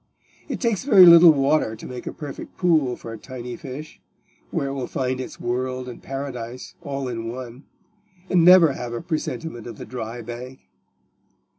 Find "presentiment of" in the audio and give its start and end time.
9.03-9.77